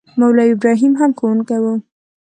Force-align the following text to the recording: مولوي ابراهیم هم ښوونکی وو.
مولوي 0.19 0.49
ابراهیم 0.55 0.93
هم 0.99 1.11
ښوونکی 1.17 1.57
وو. 1.63 1.73